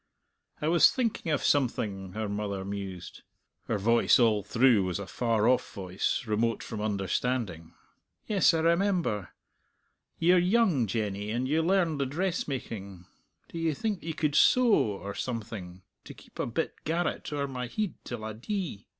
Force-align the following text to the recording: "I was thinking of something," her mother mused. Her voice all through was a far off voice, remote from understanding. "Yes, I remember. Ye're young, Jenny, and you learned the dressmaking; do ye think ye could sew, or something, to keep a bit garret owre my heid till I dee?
"I 0.63 0.67
was 0.67 0.89
thinking 0.89 1.31
of 1.31 1.43
something," 1.43 2.13
her 2.13 2.27
mother 2.27 2.65
mused. 2.65 3.21
Her 3.67 3.77
voice 3.77 4.17
all 4.17 4.41
through 4.41 4.83
was 4.83 4.97
a 4.97 5.05
far 5.05 5.47
off 5.47 5.73
voice, 5.75 6.23
remote 6.25 6.63
from 6.63 6.81
understanding. 6.81 7.75
"Yes, 8.25 8.51
I 8.55 8.61
remember. 8.61 9.29
Ye're 10.17 10.39
young, 10.39 10.87
Jenny, 10.87 11.29
and 11.29 11.47
you 11.47 11.61
learned 11.61 11.99
the 12.01 12.07
dressmaking; 12.07 13.05
do 13.49 13.59
ye 13.59 13.75
think 13.75 14.01
ye 14.01 14.13
could 14.13 14.33
sew, 14.33 14.73
or 14.73 15.13
something, 15.13 15.83
to 16.05 16.15
keep 16.15 16.39
a 16.39 16.47
bit 16.47 16.83
garret 16.83 17.31
owre 17.31 17.47
my 17.47 17.67
heid 17.67 17.93
till 18.03 18.25
I 18.25 18.33
dee? 18.33 18.87